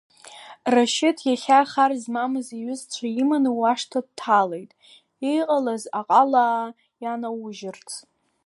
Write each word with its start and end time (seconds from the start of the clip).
Рашьыҭ 0.73 1.17
иахьа 1.29 1.69
хар 1.69 1.91
змам 2.01 2.33
иҩызцәа 2.55 3.07
иманы 3.21 3.51
уашҭа 3.59 3.99
дҭалеит, 4.05 4.71
иҟалаз 5.35 5.83
аҟалаа 5.99 6.65
ианаужьырц! 7.03 7.89